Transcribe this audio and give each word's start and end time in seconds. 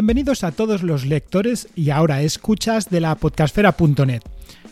Bienvenidos 0.00 0.44
a 0.44 0.52
todos 0.52 0.82
los 0.82 1.04
lectores 1.04 1.68
y 1.76 1.90
ahora 1.90 2.22
escuchas 2.22 2.88
de 2.88 3.00
la 3.00 3.16
podcastfera.net. 3.16 4.22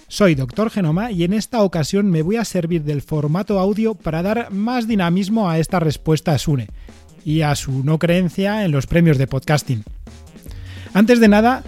Soy 0.09 0.35
Doctor 0.35 0.71
Genoma 0.71 1.12
y 1.12 1.23
en 1.23 1.35
esta 1.35 1.62
ocasión 1.62 2.11
me 2.11 2.23
voy 2.23 2.36
a 2.36 2.46
servir 2.46 2.82
del 2.85 3.03
formato 3.03 3.61
audio 3.61 3.95
para 3.95 4.22
dar 4.22 4.50
más 4.50 4.89
dinamismo 4.89 5.50
a 5.50 5.59
esta 5.59 5.80
respuesta 5.80 6.32
a 6.32 6.39
Sune 6.39 6.68
y 7.27 7.43
a 7.43 7.54
su 7.57 7.85
no 7.85 7.99
creencia 7.99 8.64
en 8.64 8.72
los 8.72 8.86
premios 8.86 9.18
de 9.18 9.27
podcasting. 9.27 9.85
Antes 10.95 11.21
de 11.21 11.29
nada, 11.29 11.63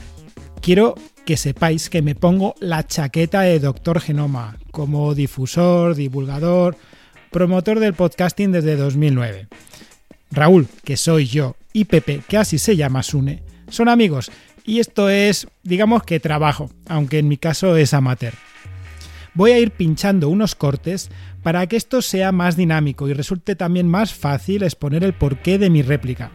quiero 0.63 0.95
que 1.27 1.37
sepáis 1.37 1.91
que 1.91 2.01
me 2.01 2.15
pongo 2.15 2.55
la 2.61 2.87
chaqueta 2.87 3.43
de 3.43 3.61
Doctor 3.61 4.01
Genoma 4.01 4.57
como 4.71 5.15
difusor, 5.15 5.97
divulgador, 5.97 6.79
promotor 7.31 7.79
del 7.79 7.93
podcasting 7.93 8.53
desde 8.53 8.77
2009. 8.77 9.49
Raúl, 10.31 10.67
que 10.83 10.97
soy 10.97 11.27
yo, 11.27 11.57
y 11.75 11.85
Pepe, 11.85 12.23
que 12.27 12.39
así 12.39 12.59
se 12.59 12.75
llama 12.75 13.03
Sune, 13.03 13.50
son 13.71 13.89
amigos 13.89 14.31
y 14.65 14.81
esto 14.81 15.09
es, 15.09 15.47
digamos 15.63 16.03
que 16.03 16.21
trabajo, 16.21 16.71
aunque 16.89 17.19
en 17.19 17.29
mi 17.29 17.37
caso 17.37 17.77
es 17.77 17.95
amateur. 17.95 18.35
Voy 19.35 19.53
a 19.53 19.59
ir 19.59 19.71
pinchando 19.71 20.29
unos 20.29 20.55
cortes 20.55 21.11
para 21.43 21.67
que 21.67 21.77
esto 21.77 22.03
sea 22.03 22.33
más 22.33 22.57
dinámico 22.57 23.09
y 23.09 23.15
resulte 23.15 23.57
también 23.57 23.89
más 23.89 24.13
fácil 24.13 24.63
exponer 24.63 25.05
el 25.05 25.15
porqué 25.15 25.59
de 25.59 25.71
mi 25.71 25.83
réplica. 25.83 26.31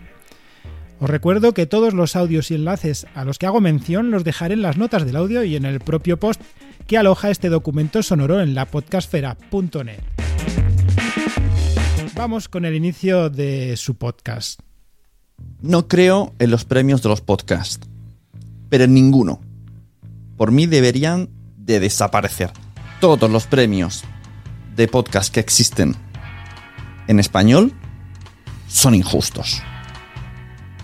Os 1.00 1.10
recuerdo 1.10 1.54
que 1.54 1.66
todos 1.66 1.94
los 1.94 2.16
audios 2.16 2.52
y 2.52 2.56
enlaces 2.56 3.06
a 3.16 3.26
los 3.26 3.38
que 3.38 3.46
hago 3.46 3.60
mención 3.60 4.12
los 4.12 4.24
dejaré 4.24 4.54
en 4.54 4.62
las 4.62 4.78
notas 4.78 5.06
del 5.06 5.18
audio 5.18 5.44
y 5.44 5.56
en 5.56 5.66
el 5.66 5.82
propio 5.82 6.18
post 6.18 6.42
que 6.88 6.98
aloja 6.98 7.30
este 7.30 7.50
documento 7.50 8.02
sonoro 8.02 8.42
en 8.42 8.56
la 8.56 8.66
podcastfera.net. 8.66 10.00
Vamos 12.16 12.48
con 12.48 12.64
el 12.64 12.76
inicio 12.76 13.30
de 13.30 13.76
su 13.76 13.96
podcast. 13.96 14.65
No 15.62 15.88
creo 15.88 16.34
en 16.40 16.52
los 16.52 16.66
premios 16.66 17.02
de 17.02 17.10
los 17.10 17.22
podcasts, 17.22 17.88
pero 18.70 18.84
en 18.84 18.94
ninguno. 18.94 19.42
Por 20.38 20.52
mí 20.52 20.66
deberían 20.66 21.30
de 21.58 21.80
desaparecer. 21.80 22.52
Todos 23.00 23.30
los 23.30 23.48
premios 23.48 24.04
de 24.76 24.88
podcast 24.88 25.34
que 25.34 25.40
existen 25.40 25.96
en 27.08 27.20
español 27.20 27.74
son 28.68 28.96
injustos. 28.96 29.62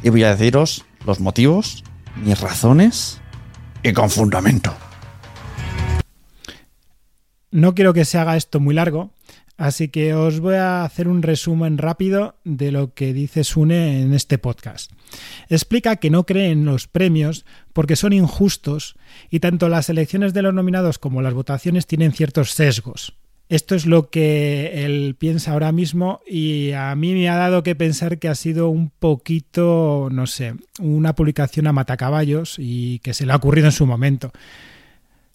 Y 0.04 0.10
voy 0.10 0.24
a 0.24 0.36
deciros 0.36 0.86
los 1.06 1.20
motivos, 1.20 1.84
mis 2.16 2.40
razones 2.40 3.20
y 3.84 3.94
con 3.94 4.10
fundamento. 4.10 4.74
No 7.52 7.76
quiero 7.76 7.94
que 7.94 8.06
se 8.06 8.18
haga 8.18 8.38
esto 8.38 8.60
muy 8.60 8.74
largo, 8.74 9.12
Así 9.62 9.90
que 9.90 10.16
os 10.16 10.40
voy 10.40 10.56
a 10.56 10.84
hacer 10.84 11.08
un 11.08 11.22
resumen 11.22 11.78
rápido 11.78 12.34
de 12.44 12.72
lo 12.72 12.96
que 12.96 13.14
dice 13.14 13.44
Sune 13.44 14.02
en 14.02 14.12
este 14.12 14.40
podcast. 14.40 14.92
Explica 15.50 15.98
que 15.98 16.10
no 16.10 16.26
cree 16.26 16.50
en 16.50 16.66
los 16.66 16.88
premios 16.88 17.46
porque 17.72 17.96
son 17.96 18.12
injustos 18.12 18.96
y 19.30 19.40
tanto 19.40 19.70
las 19.70 19.88
elecciones 19.88 20.34
de 20.34 20.42
los 20.42 20.56
nominados 20.56 20.98
como 20.98 21.22
las 21.22 21.36
votaciones 21.36 21.86
tienen 21.86 22.12
ciertos 22.12 22.54
sesgos. 22.54 23.14
Esto 23.50 23.76
es 23.76 23.86
lo 23.86 24.10
que 24.10 24.84
él 24.84 25.16
piensa 25.20 25.52
ahora 25.52 25.72
mismo 25.72 26.22
y 26.26 26.72
a 26.72 26.96
mí 26.96 27.14
me 27.14 27.30
ha 27.30 27.36
dado 27.36 27.62
que 27.62 27.76
pensar 27.76 28.18
que 28.18 28.30
ha 28.30 28.36
sido 28.36 28.68
un 28.68 28.90
poquito, 28.90 30.10
no 30.12 30.26
sé, 30.26 30.56
una 30.80 31.14
publicación 31.14 31.68
a 31.68 31.72
matacaballos 31.72 32.56
y 32.58 32.98
que 33.04 33.14
se 33.14 33.28
le 33.28 33.34
ha 33.34 33.36
ocurrido 33.36 33.68
en 33.68 33.74
su 33.74 33.86
momento. 33.86 34.32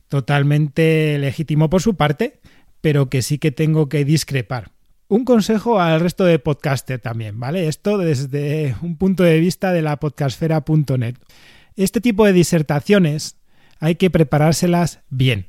Totalmente 0.09 1.17
legítimo 1.21 1.71
por 1.71 1.81
su 1.81 1.95
parte, 1.95 2.41
pero 2.81 3.09
que 3.09 3.23
sí 3.23 3.39
que 3.39 3.51
tengo 3.51 3.89
que 3.89 4.05
discrepar. 4.05 4.73
Un 5.09 5.25
consejo 5.25 5.81
al 5.81 6.01
resto 6.01 6.25
de 6.25 6.39
podcaster 6.39 6.99
también, 6.99 7.39
¿vale? 7.39 7.69
Esto 7.69 7.97
desde 7.97 8.75
un 8.83 8.97
punto 8.97 9.23
de 9.23 9.39
vista 9.39 9.73
de 9.73 9.83
la 9.83 9.99
podcastfera.net. 9.99 11.15
Este 11.77 12.01
tipo 12.01 12.27
de 12.27 12.33
disertaciones 12.33 13.37
hay 13.79 13.95
que 13.95 14.11
preparárselas 14.11 15.01
bien. 15.09 15.49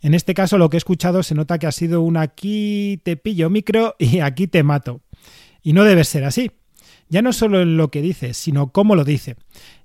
En 0.00 0.12
este 0.12 0.34
caso 0.34 0.58
lo 0.58 0.70
que 0.70 0.76
he 0.76 0.78
escuchado 0.78 1.22
se 1.22 1.34
nota 1.34 1.58
que 1.58 1.66
ha 1.66 1.72
sido 1.72 2.02
un 2.02 2.16
aquí 2.16 3.00
te 3.04 3.16
pillo 3.16 3.48
micro 3.48 3.94
y 3.98 4.20
aquí 4.20 4.46
te 4.48 4.62
mato. 4.62 5.00
Y 5.62 5.72
no 5.72 5.84
debe 5.84 6.04
ser 6.04 6.24
así. 6.24 6.50
Ya 7.08 7.22
no 7.22 7.32
solo 7.32 7.62
en 7.62 7.76
lo 7.76 7.90
que 7.90 8.02
dice, 8.02 8.34
sino 8.34 8.72
cómo 8.72 8.96
lo 8.96 9.04
dice. 9.04 9.36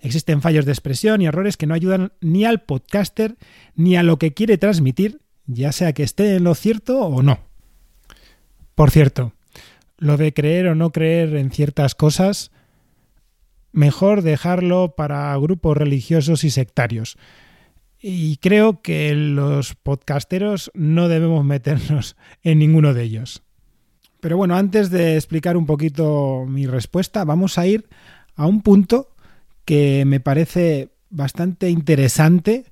Existen 0.01 0.41
fallos 0.41 0.65
de 0.65 0.71
expresión 0.71 1.21
y 1.21 1.27
errores 1.27 1.57
que 1.57 1.67
no 1.67 1.73
ayudan 1.73 2.11
ni 2.21 2.43
al 2.45 2.63
podcaster 2.63 3.35
ni 3.75 3.95
a 3.97 4.03
lo 4.03 4.17
que 4.17 4.33
quiere 4.33 4.57
transmitir 4.57 5.19
ya 5.49 5.71
sea 5.71 5.93
que 5.93 6.03
esté 6.03 6.35
en 6.35 6.43
lo 6.43 6.53
cierto 6.53 6.99
o 6.99 7.23
no. 7.23 7.39
Por 8.75 8.91
cierto, 8.91 9.33
lo 9.97 10.15
de 10.15 10.33
creer 10.33 10.67
o 10.67 10.75
no 10.75 10.91
creer 10.91 11.35
en 11.35 11.51
ciertas 11.51 11.95
cosas, 11.95 12.51
mejor 13.71 14.21
dejarlo 14.21 14.95
para 14.95 15.35
grupos 15.37 15.75
religiosos 15.75 16.43
y 16.43 16.51
sectarios. 16.51 17.17
Y 17.99 18.37
creo 18.37 18.81
que 18.81 19.13
los 19.15 19.75
podcasteros 19.75 20.71
no 20.73 21.09
debemos 21.09 21.43
meternos 21.43 22.15
en 22.43 22.59
ninguno 22.59 22.93
de 22.93 23.03
ellos. 23.03 23.41
Pero 24.21 24.37
bueno, 24.37 24.55
antes 24.55 24.89
de 24.91 25.15
explicar 25.15 25.57
un 25.57 25.65
poquito 25.65 26.45
mi 26.47 26.67
respuesta, 26.67 27.25
vamos 27.25 27.57
a 27.57 27.65
ir 27.65 27.89
a 28.35 28.45
un 28.45 28.61
punto 28.61 29.15
que 29.65 30.03
me 30.05 30.19
parece 30.19 30.89
bastante 31.09 31.69
interesante 31.69 32.65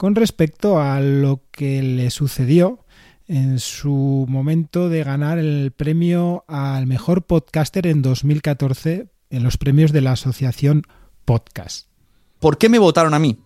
con 0.00 0.14
respecto 0.14 0.80
a 0.80 0.98
lo 0.98 1.42
que 1.50 1.82
le 1.82 2.08
sucedió 2.08 2.86
en 3.26 3.58
su 3.58 4.24
momento 4.30 4.88
de 4.88 5.04
ganar 5.04 5.36
el 5.36 5.72
premio 5.76 6.42
al 6.48 6.86
mejor 6.86 7.26
podcaster 7.26 7.86
en 7.86 8.00
2014 8.00 9.10
en 9.28 9.42
los 9.42 9.58
premios 9.58 9.92
de 9.92 10.00
la 10.00 10.12
Asociación 10.12 10.84
Podcast. 11.26 11.90
¿Por 12.38 12.56
qué 12.56 12.70
me 12.70 12.78
votaron 12.78 13.12
a 13.12 13.18
mí? 13.18 13.40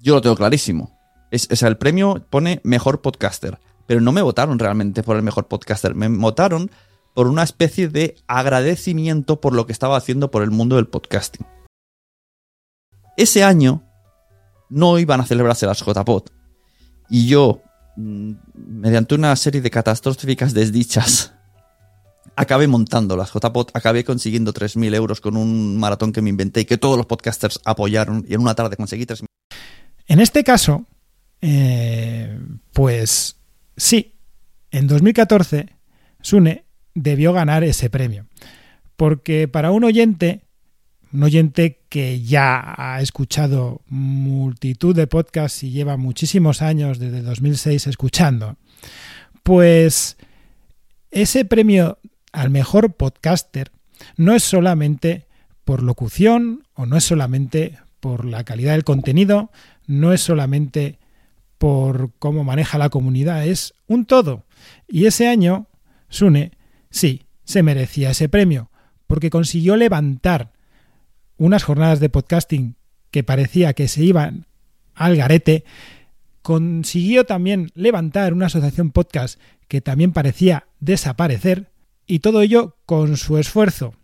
Yo 0.00 0.16
lo 0.16 0.20
tengo 0.20 0.34
clarísimo. 0.34 0.98
Es, 1.30 1.62
el 1.62 1.78
premio 1.78 2.26
pone 2.30 2.60
mejor 2.64 3.00
podcaster, 3.00 3.60
pero 3.86 4.00
no 4.00 4.10
me 4.10 4.22
votaron 4.22 4.58
realmente 4.58 5.04
por 5.04 5.14
el 5.14 5.22
mejor 5.22 5.46
podcaster, 5.46 5.94
me 5.94 6.08
votaron 6.08 6.72
por 7.14 7.28
una 7.28 7.44
especie 7.44 7.86
de 7.86 8.16
agradecimiento 8.26 9.40
por 9.40 9.54
lo 9.54 9.66
que 9.66 9.72
estaba 9.72 9.98
haciendo 9.98 10.32
por 10.32 10.42
el 10.42 10.50
mundo 10.50 10.74
del 10.74 10.88
podcasting. 10.88 11.46
Ese 13.16 13.44
año 13.44 13.84
no 14.72 14.98
iban 14.98 15.20
a 15.20 15.26
celebrarse 15.26 15.66
las 15.66 15.80
JPOT. 15.80 16.30
Y 17.10 17.26
yo, 17.26 17.62
mm, 17.96 18.32
mediante 18.54 19.14
una 19.14 19.36
serie 19.36 19.60
de 19.60 19.70
catastróficas 19.70 20.54
desdichas, 20.54 21.34
acabé 22.36 22.66
montando 22.66 23.16
las 23.16 23.30
JPOT, 23.30 23.76
acabé 23.76 24.04
consiguiendo 24.04 24.52
3.000 24.52 24.94
euros 24.94 25.20
con 25.20 25.36
un 25.36 25.76
maratón 25.76 26.12
que 26.12 26.22
me 26.22 26.30
inventé 26.30 26.60
y 26.60 26.64
que 26.64 26.78
todos 26.78 26.96
los 26.96 27.06
podcasters 27.06 27.60
apoyaron 27.64 28.24
y 28.26 28.34
en 28.34 28.40
una 28.40 28.54
tarde 28.54 28.76
conseguí 28.76 29.04
3.000. 29.04 29.26
En 30.06 30.20
este 30.20 30.42
caso, 30.42 30.86
eh, 31.40 32.38
pues 32.72 33.36
sí, 33.76 34.14
en 34.70 34.86
2014 34.86 35.76
Sune 36.22 36.64
debió 36.94 37.32
ganar 37.32 37.62
ese 37.64 37.90
premio. 37.90 38.26
Porque 38.96 39.48
para 39.48 39.70
un 39.70 39.84
oyente 39.84 40.46
un 41.12 41.22
oyente 41.22 41.80
que 41.88 42.22
ya 42.22 42.74
ha 42.76 43.00
escuchado 43.00 43.82
multitud 43.88 44.94
de 44.94 45.06
podcasts 45.06 45.62
y 45.62 45.70
lleva 45.70 45.96
muchísimos 45.96 46.62
años, 46.62 46.98
desde 46.98 47.22
2006, 47.22 47.86
escuchando, 47.86 48.56
pues 49.42 50.16
ese 51.10 51.44
premio 51.44 51.98
al 52.32 52.50
mejor 52.50 52.94
podcaster 52.94 53.70
no 54.16 54.34
es 54.34 54.42
solamente 54.42 55.26
por 55.64 55.82
locución 55.82 56.66
o 56.74 56.86
no 56.86 56.96
es 56.96 57.04
solamente 57.04 57.78
por 58.00 58.24
la 58.24 58.44
calidad 58.44 58.72
del 58.72 58.84
contenido, 58.84 59.50
no 59.86 60.12
es 60.12 60.22
solamente 60.22 60.98
por 61.58 62.10
cómo 62.18 62.42
maneja 62.42 62.78
la 62.78 62.88
comunidad, 62.88 63.46
es 63.46 63.74
un 63.86 64.06
todo. 64.06 64.44
Y 64.88 65.06
ese 65.06 65.28
año, 65.28 65.68
Sune, 66.08 66.52
sí, 66.90 67.26
se 67.44 67.62
merecía 67.62 68.10
ese 68.10 68.28
premio, 68.28 68.70
porque 69.06 69.30
consiguió 69.30 69.76
levantar 69.76 70.51
unas 71.42 71.64
jornadas 71.64 71.98
de 71.98 72.08
podcasting 72.08 72.76
que 73.10 73.24
parecía 73.24 73.72
que 73.72 73.88
se 73.88 74.04
iban 74.04 74.46
al 74.94 75.16
garete, 75.16 75.64
consiguió 76.40 77.24
también 77.24 77.72
levantar 77.74 78.32
una 78.32 78.46
asociación 78.46 78.92
podcast 78.92 79.40
que 79.66 79.80
también 79.80 80.12
parecía 80.12 80.68
desaparecer, 80.78 81.72
y 82.06 82.20
todo 82.20 82.42
ello 82.42 82.76
con 82.86 83.16
su 83.16 83.38
esfuerzo, 83.38 83.94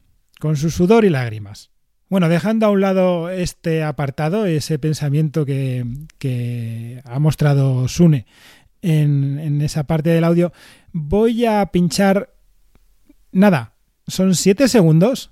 con 0.41 0.57
su 0.57 0.71
sudor 0.71 1.05
y 1.05 1.11
lágrimas. 1.11 1.71
Bueno, 2.09 2.29
dejando 2.29 2.67
a 2.67 2.71
un 2.71 2.81
lado 2.81 3.31
este 3.31 3.85
apartado, 3.85 4.47
ese 4.47 4.81
pensamiento 4.81 5.47
que, 5.47 7.01
ha 7.05 7.19
mostrado 7.21 7.87
Sune 7.87 8.27
en, 8.83 9.61
esa 9.63 9.85
parte 9.85 10.11
del 10.11 10.25
audio, 10.25 10.53
voy 10.93 11.47
a 11.47 11.65
pinchar 11.67 12.35
nada, 13.31 13.75
son 14.09 14.35
siete 14.35 14.67
segundos 14.67 15.31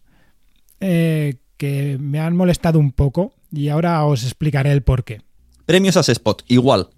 eh, 0.79 1.35
que 1.57 1.99
me 1.99 2.21
han 2.21 2.37
molestado 2.37 2.79
un 2.79 2.93
poco 2.93 3.33
y 3.53 3.69
ahora 3.69 4.05
os 4.05 4.25
explicaré 4.25 4.73
el 4.73 4.83
por 4.83 5.05
qué. 5.05 5.23
Premios 5.65 5.97
a 5.97 6.01
Spot, 6.01 6.45
igual. 6.49 6.89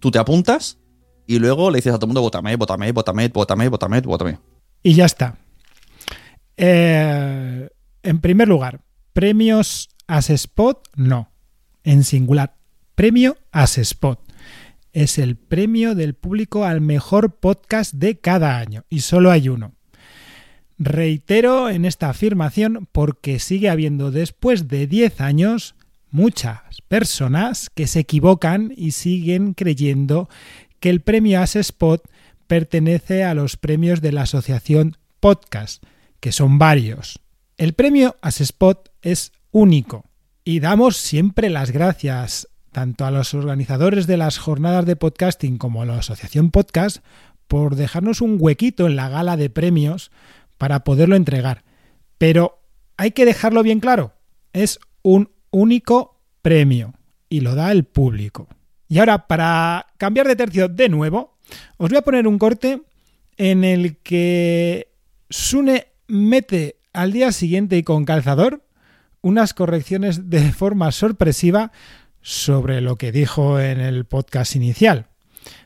Tú 0.00 0.10
te 0.10 0.18
apuntas 0.18 0.78
y 1.26 1.38
luego 1.38 1.70
le 1.70 1.76
dices 1.78 1.92
a 1.92 1.96
todo 1.96 2.06
el 2.06 2.08
mundo, 2.08 2.22
votame, 2.22 2.56
votame, 2.56 2.92
votame, 2.92 3.28
votame, 3.28 3.68
votame, 3.68 4.00
votame. 4.00 4.38
Y 4.82 4.94
ya 4.94 5.04
está. 5.04 5.38
Eh, 6.56 7.68
en 8.02 8.20
primer 8.20 8.48
lugar, 8.48 8.80
premios 9.12 9.88
Asespot 10.06 10.88
no, 10.96 11.30
en 11.84 12.04
singular. 12.04 12.56
Premio 12.94 13.36
Asespot. 13.52 14.20
Es 14.92 15.18
el 15.18 15.36
premio 15.36 15.94
del 15.94 16.14
público 16.14 16.64
al 16.64 16.80
mejor 16.80 17.36
podcast 17.36 17.94
de 17.94 18.18
cada 18.18 18.58
año 18.58 18.84
y 18.88 19.00
solo 19.00 19.30
hay 19.30 19.48
uno. 19.48 19.74
Reitero 20.78 21.70
en 21.70 21.84
esta 21.84 22.08
afirmación 22.08 22.88
porque 22.92 23.40
sigue 23.40 23.68
habiendo 23.68 24.12
después 24.12 24.68
de 24.68 24.86
10 24.86 25.20
años 25.20 25.74
muchas 26.10 26.60
personas 26.86 27.68
que 27.68 27.88
se 27.88 28.00
equivocan 28.00 28.72
y 28.76 28.92
siguen 28.92 29.54
creyendo 29.54 30.28
que 30.78 30.90
el 30.90 31.00
premio 31.00 31.40
Asespot 31.40 32.08
pertenece 32.46 33.24
a 33.24 33.34
los 33.34 33.56
premios 33.56 34.00
de 34.00 34.12
la 34.12 34.22
asociación 34.22 34.96
Podcast, 35.18 35.82
que 36.20 36.30
son 36.30 36.58
varios. 36.58 37.18
El 37.56 37.72
premio 37.72 38.14
Asespot 38.22 38.92
es 39.02 39.32
único 39.50 40.04
y 40.44 40.60
damos 40.60 40.96
siempre 40.96 41.50
las 41.50 41.72
gracias 41.72 42.46
tanto 42.70 43.04
a 43.04 43.10
los 43.10 43.34
organizadores 43.34 44.06
de 44.06 44.16
las 44.16 44.38
jornadas 44.38 44.86
de 44.86 44.94
podcasting 44.94 45.58
como 45.58 45.82
a 45.82 45.86
la 45.86 45.98
asociación 45.98 46.52
Podcast 46.52 46.98
por 47.48 47.74
dejarnos 47.74 48.20
un 48.20 48.36
huequito 48.38 48.86
en 48.86 48.94
la 48.94 49.08
gala 49.08 49.36
de 49.36 49.50
premios 49.50 50.12
para 50.58 50.84
poderlo 50.84 51.16
entregar. 51.16 51.64
Pero 52.18 52.60
hay 52.96 53.12
que 53.12 53.24
dejarlo 53.24 53.62
bien 53.62 53.80
claro, 53.80 54.12
es 54.52 54.78
un 55.02 55.30
único 55.50 56.20
premio 56.42 56.94
y 57.28 57.40
lo 57.40 57.54
da 57.54 57.72
el 57.72 57.84
público. 57.84 58.48
Y 58.88 58.98
ahora, 58.98 59.26
para 59.26 59.86
cambiar 59.98 60.26
de 60.26 60.36
tercio 60.36 60.68
de 60.68 60.88
nuevo, 60.88 61.36
os 61.76 61.90
voy 61.90 61.98
a 61.98 62.02
poner 62.02 62.26
un 62.26 62.38
corte 62.38 62.82
en 63.36 63.64
el 63.64 63.98
que 63.98 64.88
Sune 65.30 65.88
mete 66.06 66.76
al 66.92 67.12
día 67.12 67.32
siguiente 67.32 67.76
y 67.76 67.82
con 67.82 68.04
calzador 68.04 68.64
unas 69.20 69.54
correcciones 69.54 70.30
de 70.30 70.52
forma 70.52 70.90
sorpresiva 70.90 71.70
sobre 72.22 72.80
lo 72.80 72.96
que 72.96 73.12
dijo 73.12 73.60
en 73.60 73.80
el 73.80 74.04
podcast 74.04 74.56
inicial. 74.56 75.06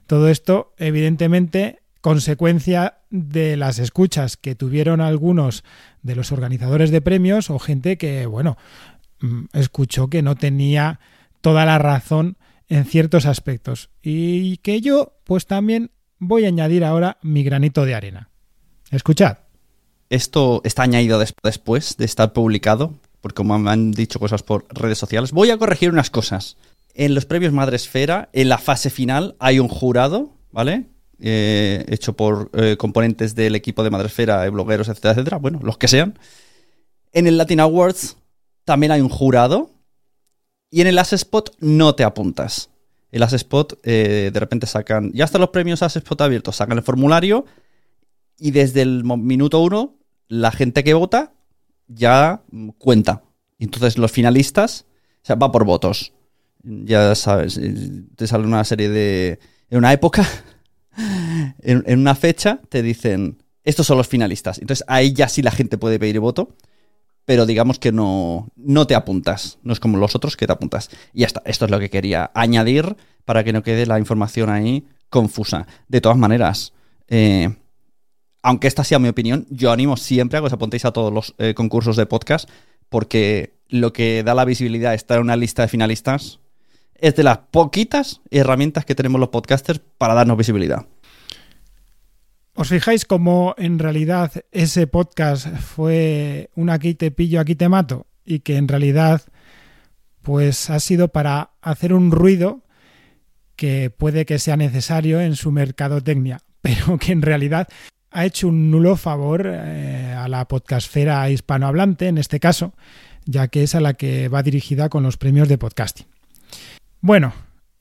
Todo 0.07 0.29
esto, 0.29 0.75
evidentemente, 0.79 1.82
consecuencia 2.03 2.99
de 3.11 3.57
las 3.57 3.79
escuchas 3.79 4.37
que 4.37 4.55
tuvieron 4.55 5.01
algunos 5.01 5.65
de 6.03 6.17
los 6.17 6.33
organizadores 6.33 6.91
de 6.91 7.01
premios 7.01 7.49
o 7.49 7.59
gente 7.59 7.97
que, 7.97 8.27
bueno, 8.27 8.59
mm, 9.21 9.45
escuchó 9.55 10.09
que 10.09 10.21
no 10.21 10.35
tenía 10.35 11.01
toda 11.41 11.65
la 11.65 11.79
razón 11.79 12.37
en 12.69 12.85
ciertos 12.85 13.25
aspectos 13.25 13.91
y 14.03 14.59
que 14.59 14.81
yo 14.81 15.15
pues 15.25 15.47
también 15.47 15.91
voy 16.19 16.45
a 16.45 16.49
añadir 16.49 16.85
ahora 16.85 17.19
mi 17.23 17.45
granito 17.45 17.85
de 17.85 17.95
arena. 17.95 18.31
Escuchad. 18.91 19.39
Esto 20.11 20.61
está 20.65 20.83
añadido 20.83 21.23
después 21.43 21.97
de 21.97 22.05
estar 22.05 22.33
publicado, 22.33 22.95
porque 23.21 23.37
como 23.37 23.59
me 23.59 23.71
han 23.71 23.93
dicho 23.93 24.19
cosas 24.19 24.43
por 24.43 24.67
redes 24.71 24.99
sociales. 24.99 25.33
Voy 25.33 25.51
a 25.51 25.57
corregir 25.57 25.91
unas 25.91 26.11
cosas. 26.11 26.57
En 26.95 27.15
los 27.15 27.25
premios 27.25 27.53
Madresfera, 27.53 28.29
en 28.33 28.49
la 28.49 28.59
fase 28.59 28.91
final, 28.91 29.37
hay 29.39 29.59
un 29.59 29.69
jurado, 29.69 30.37
¿vale? 30.51 30.92
Eh, 31.25 31.85
hecho 31.87 32.15
por 32.15 32.51
eh, 32.53 32.77
componentes 32.77 33.37
del 33.37 33.55
equipo 33.55 33.85
de 33.85 33.91
Madresfera, 33.91 34.45
eh, 34.45 34.51
blogueros, 34.51 34.89
etcétera, 34.89 35.13
etcétera, 35.13 35.37
bueno, 35.39 35.61
los 35.63 35.79
que 35.79 35.87
sean. 35.87 36.19
En 37.13 37.29
el 37.29 37.39
Latin 37.39 37.61
Awards 37.61 38.17
también 38.65 38.91
hay 38.91 39.01
un 39.01 39.09
jurado, 39.09 39.71
y 40.73 40.81
en 40.81 40.87
el 40.87 40.99
Spot 40.99 41.55
no 41.61 41.95
te 41.95 42.03
apuntas. 42.03 42.71
El 43.11 43.23
Spot 43.23 43.79
eh, 43.85 44.31
de 44.33 44.41
repente 44.41 44.67
sacan, 44.67 45.13
ya 45.13 45.27
están 45.27 45.43
los 45.43 45.51
premios 45.51 45.83
Spot 45.83 46.21
abiertos, 46.23 46.57
sacan 46.57 46.79
el 46.79 46.83
formulario 46.83 47.45
y 48.39 48.53
desde 48.53 48.81
el 48.81 49.05
minuto 49.05 49.61
uno 49.61 49.95
la 50.29 50.51
gente 50.51 50.83
que 50.83 50.95
vota 50.95 51.35
ya 51.89 52.43
cuenta. 52.79 53.23
Entonces 53.59 53.99
los 53.99 54.11
finalistas, 54.11 54.87
o 55.23 55.27
sea, 55.27 55.37
va 55.37 55.53
por 55.53 55.65
votos. 55.65 56.15
Ya 56.65 57.15
sabes, 57.15 57.61
te 58.17 58.27
sale 58.27 58.45
una 58.45 58.65
serie 58.65 58.89
de... 58.89 59.39
En 59.69 59.79
una 59.79 59.93
época, 59.93 60.27
en, 61.63 61.99
una 61.99 62.15
fecha, 62.15 62.61
te 62.69 62.83
dicen, 62.83 63.43
estos 63.65 63.87
son 63.87 63.99
los 63.99 64.09
finalistas. 64.09 64.59
Entonces 64.59 64.85
ahí 64.89 65.13
ya 65.13 65.29
sí 65.29 65.43
la 65.43 65.51
gente 65.51 65.79
puede 65.79 65.99
pedir 65.99 66.21
voto 66.21 66.57
pero 67.25 67.47
digamos 67.47 67.79
que 67.79 67.93
no, 67.93 68.49
no 68.57 68.87
te 68.87 68.95
apuntas. 68.95 69.59
No 69.63 69.73
es 69.73 69.81
como 69.81 69.99
los 69.99 70.15
otros 70.17 70.37
que 70.37 70.47
te 70.47 70.53
apuntas. 70.53 70.91
Y 71.13 71.21
ya 71.21 71.27
está. 71.27 71.43
Esto 71.45 71.67
es 71.67 71.71
lo 71.71 71.79
que 71.79 71.91
quería 71.91 72.31
añadir 72.35 72.97
para 73.25 73.45
que 73.45 73.53
no 73.53 73.63
quede 73.63 73.87
la 73.87 73.99
información 73.99 74.51
ahí 74.51 74.87
confusa. 75.09 75.67
De 75.89 76.01
todas 76.01 76.19
maneras, 76.19 76.73
eh, 77.09 77.55
aunque 78.43 78.67
esta 78.67 78.83
sea 78.83 78.99
mi 78.99 79.09
opinión, 79.09 79.47
yo 79.51 79.71
animo 79.71 79.97
siempre 79.97 80.39
a 80.39 80.41
que 80.41 80.47
os 80.47 80.53
apuntéis 80.53 80.85
a 80.85 80.93
todos 80.93 81.13
los 81.13 81.35
eh, 81.39 81.55
concursos 81.55 81.97
de 81.97 82.07
podcast, 82.07 82.49
porque 82.89 83.55
lo 83.69 83.93
que 83.93 84.23
da 84.25 84.35
la 84.35 84.45
visibilidad 84.45 84.93
a 84.93 84.95
estar 84.95 85.19
en 85.19 85.25
una 85.25 85.37
lista 85.37 85.63
de 85.63 85.69
finalistas 85.69 86.41
es 86.95 87.15
de 87.15 87.23
las 87.23 87.39
poquitas 87.39 88.21
herramientas 88.31 88.85
que 88.85 88.95
tenemos 88.95 89.21
los 89.21 89.31
podcasters 89.31 89.81
para 89.99 90.15
darnos 90.15 90.37
visibilidad. 90.37 90.87
¿Os 92.55 92.69
fijáis 92.69 93.07
cómo 93.07 93.55
en 93.57 93.79
realidad 93.79 94.31
ese 94.53 94.87
podcast 94.87 95.49
fue 95.57 96.51
un 96.55 96.69
aquí 96.69 96.95
te 96.95 97.11
pillo, 97.11 97.41
aquí 97.41 97.55
te 97.55 97.69
mato? 97.69 98.07
Y 98.27 98.41
que 98.41 98.57
en 98.57 98.69
realidad 98.69 99.23
pues 100.21 100.69
ha 100.69 100.79
sido 100.79 101.09
para 101.09 101.53
hacer 101.63 101.95
un 101.95 102.11
ruido 102.11 102.63
que 103.57 103.91
puede 103.91 104.27
que 104.27 104.39
sea 104.39 104.57
necesario 104.57 105.21
en 105.21 105.35
su 105.35 105.51
mercadotecnia, 105.51 106.41
pero 106.61 106.99
que 106.99 107.13
en 107.13 107.23
realidad 107.23 107.69
ha 108.11 108.27
hecho 108.27 108.49
un 108.49 108.71
nulo 108.71 108.97
favor 108.97 109.47
eh, 109.47 110.15
a 110.17 110.29
la 110.29 110.47
podcastfera 110.47 111.31
hispanohablante, 111.31 112.09
en 112.09 112.19
este 112.19 112.39
caso, 112.39 112.75
ya 113.25 113.49
que 113.49 113.63
es 113.63 113.75
a 113.75 113.81
la 113.81 113.95
que 113.95 114.29
va 114.29 114.43
dirigida 114.43 114.91
con 114.91 115.03
los 115.03 115.17
premios 115.17 115.49
de 115.49 115.57
podcasting. 115.57 116.07
Bueno, 117.01 117.33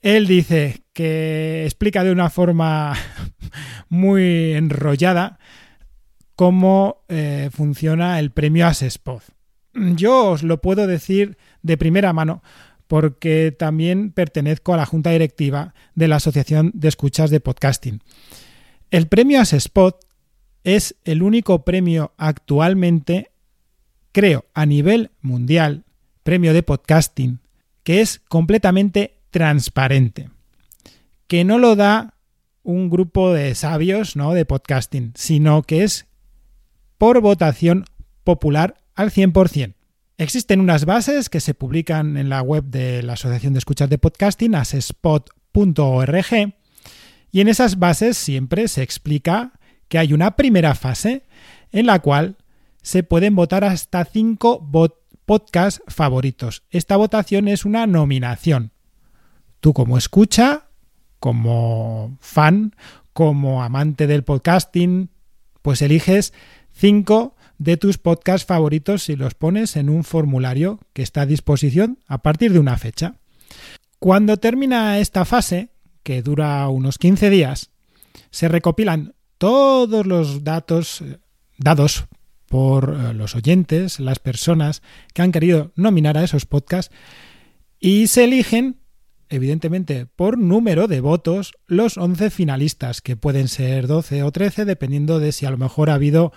él 0.02 0.26
dice 0.26 0.82
que 0.92 1.64
explica 1.64 2.04
de 2.04 2.12
una 2.12 2.28
forma 2.28 2.94
muy 3.88 4.52
enrollada 4.52 5.38
cómo 6.36 7.04
eh, 7.08 7.50
funciona 7.52 8.18
el 8.18 8.32
premio 8.32 8.66
Asespod. 8.66 9.22
Yo 9.74 10.30
os 10.30 10.42
lo 10.42 10.60
puedo 10.60 10.86
decir 10.86 11.38
de 11.62 11.78
primera 11.78 12.12
mano 12.12 12.42
porque 12.88 13.54
también 13.56 14.10
pertenezco 14.10 14.74
a 14.74 14.76
la 14.76 14.84
junta 14.84 15.10
directiva 15.10 15.72
de 15.94 16.08
la 16.08 16.16
Asociación 16.16 16.72
de 16.74 16.88
Escuchas 16.88 17.30
de 17.30 17.40
Podcasting. 17.40 18.02
El 18.90 19.08
premio 19.08 19.40
Asespod 19.40 19.94
es 20.64 20.96
el 21.04 21.22
único 21.22 21.64
premio 21.64 22.12
actualmente, 22.18 23.30
creo, 24.12 24.44
a 24.52 24.66
nivel 24.66 25.10
mundial, 25.22 25.84
premio 26.22 26.52
de 26.52 26.62
podcasting, 26.62 27.40
que 27.82 28.00
es 28.00 28.20
completamente 28.28 29.21
transparente, 29.32 30.30
que 31.26 31.42
no 31.42 31.58
lo 31.58 31.74
da 31.74 32.14
un 32.62 32.90
grupo 32.90 33.32
de 33.32 33.56
sabios, 33.56 34.14
¿no? 34.14 34.34
de 34.34 34.44
podcasting, 34.44 35.12
sino 35.16 35.64
que 35.64 35.82
es 35.82 36.06
por 36.98 37.20
votación 37.20 37.86
popular 38.22 38.76
al 38.94 39.10
100%. 39.10 39.74
Existen 40.18 40.60
unas 40.60 40.84
bases 40.84 41.28
que 41.28 41.40
se 41.40 41.54
publican 41.54 42.16
en 42.16 42.28
la 42.28 42.42
web 42.42 42.64
de 42.64 43.02
la 43.02 43.14
Asociación 43.14 43.54
de 43.54 43.58
Escuchas 43.58 43.90
de 43.90 43.98
Podcasting, 43.98 44.54
asespot.org, 44.54 46.54
y 47.32 47.40
en 47.40 47.48
esas 47.48 47.78
bases 47.78 48.16
siempre 48.16 48.68
se 48.68 48.82
explica 48.82 49.52
que 49.88 49.98
hay 49.98 50.12
una 50.12 50.36
primera 50.36 50.74
fase 50.74 51.24
en 51.72 51.86
la 51.86 51.98
cual 52.00 52.36
se 52.82 53.02
pueden 53.02 53.34
votar 53.34 53.64
hasta 53.64 54.04
cinco 54.04 54.70
podcasts 55.24 55.82
favoritos. 55.88 56.62
Esta 56.70 56.96
votación 56.96 57.48
es 57.48 57.64
una 57.64 57.86
nominación. 57.86 58.71
Tú 59.62 59.72
como 59.74 59.96
escucha, 59.96 60.64
como 61.20 62.18
fan, 62.20 62.74
como 63.12 63.62
amante 63.62 64.08
del 64.08 64.24
podcasting, 64.24 65.08
pues 65.62 65.82
eliges 65.82 66.32
cinco 66.72 67.36
de 67.58 67.76
tus 67.76 67.96
podcasts 67.96 68.44
favoritos 68.44 69.08
y 69.08 69.14
los 69.14 69.34
pones 69.34 69.76
en 69.76 69.88
un 69.88 70.02
formulario 70.02 70.80
que 70.92 71.02
está 71.02 71.20
a 71.20 71.26
disposición 71.26 72.00
a 72.08 72.22
partir 72.22 72.52
de 72.52 72.58
una 72.58 72.76
fecha. 72.76 73.14
Cuando 74.00 74.36
termina 74.38 74.98
esta 74.98 75.24
fase, 75.24 75.68
que 76.02 76.22
dura 76.22 76.68
unos 76.68 76.98
15 76.98 77.30
días, 77.30 77.70
se 78.32 78.48
recopilan 78.48 79.14
todos 79.38 80.04
los 80.06 80.42
datos 80.42 81.02
eh, 81.02 81.18
dados 81.56 82.06
por 82.48 82.98
eh, 82.98 83.14
los 83.14 83.36
oyentes, 83.36 84.00
las 84.00 84.18
personas 84.18 84.82
que 85.14 85.22
han 85.22 85.30
querido 85.30 85.70
nominar 85.76 86.18
a 86.18 86.24
esos 86.24 86.46
podcasts, 86.46 86.92
y 87.78 88.08
se 88.08 88.24
eligen 88.24 88.81
evidentemente 89.32 90.06
por 90.06 90.36
número 90.36 90.86
de 90.88 91.00
votos, 91.00 91.54
los 91.66 91.96
11 91.96 92.30
finalistas, 92.30 93.00
que 93.00 93.16
pueden 93.16 93.48
ser 93.48 93.86
12 93.86 94.22
o 94.22 94.30
13, 94.30 94.66
dependiendo 94.66 95.18
de 95.18 95.32
si 95.32 95.46
a 95.46 95.50
lo 95.50 95.56
mejor 95.56 95.88
ha 95.88 95.94
habido 95.94 96.32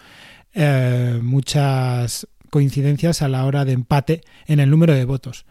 eh, 0.53 1.19
muchas 1.21 2.27
coincidencias 2.49 3.21
a 3.21 3.27
la 3.27 3.45
hora 3.45 3.65
de 3.65 3.73
empate 3.73 4.21
en 4.47 4.61
el 4.61 4.69
número 4.69 4.93
de 4.93 5.03
votos. 5.03 5.45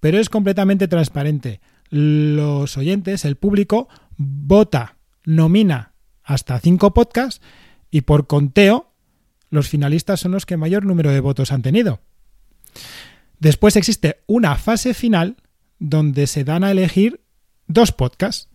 Pero 0.00 0.18
es 0.18 0.28
completamente 0.28 0.86
transparente. 0.86 1.60
Los 1.88 2.76
oyentes, 2.76 3.24
el 3.24 3.36
público, 3.36 3.88
vota, 4.18 4.96
nomina 5.24 5.94
hasta 6.22 6.60
5 6.60 6.92
podcasts 6.92 7.40
y 7.90 8.02
por 8.02 8.26
conteo, 8.26 8.92
los 9.48 9.68
finalistas 9.68 10.20
son 10.20 10.32
los 10.32 10.44
que 10.44 10.58
mayor 10.58 10.84
número 10.84 11.10
de 11.10 11.20
votos 11.20 11.52
han 11.52 11.62
tenido. 11.62 12.00
Después 13.38 13.76
existe 13.76 14.22
una 14.26 14.56
fase 14.56 14.94
final 14.94 15.36
donde 15.82 16.28
se 16.28 16.44
dan 16.44 16.62
a 16.62 16.70
elegir 16.70 17.20
dos 17.66 17.90
podcasts 17.90 18.48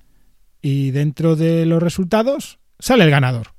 y 0.62 0.92
dentro 0.92 1.36
de 1.36 1.66
los 1.66 1.84
resultados 1.84 2.60
sale 2.80 3.04
el 3.04 3.12
ganador. 3.12 3.54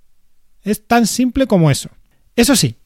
Es 0.63 0.87
tan 0.87 1.07
simple 1.07 1.47
como 1.47 1.71
eso. 1.71 1.91
Eso 2.35 2.57
sí, 2.57 2.77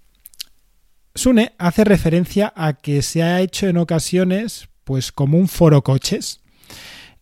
Sune 1.14 1.52
hace 1.58 1.84
referencia 1.84 2.52
a 2.56 2.72
que 2.72 3.02
se 3.02 3.22
ha 3.22 3.40
hecho 3.40 3.68
en 3.68 3.76
ocasiones 3.76 4.68
pues 4.82 5.12
como 5.12 5.38
un 5.38 5.46
foro 5.46 5.82
coches. 5.82 6.40